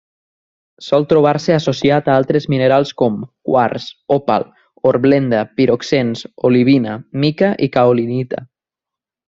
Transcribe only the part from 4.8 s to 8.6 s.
hornblenda, piroxens, olivina, mica o caolinita.